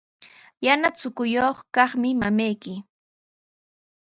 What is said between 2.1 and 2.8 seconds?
mamaaqa.